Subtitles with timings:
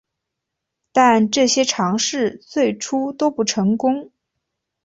[0.91, 4.09] 但这些尝试最初都不成功。